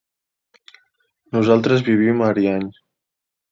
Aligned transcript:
Nosaltres 1.37 1.85
vivim 1.91 2.25
a 2.25 2.33
Ariany. 2.35 2.67